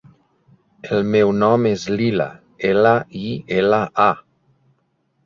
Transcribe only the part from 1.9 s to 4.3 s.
Lila: ela, i, ela, a.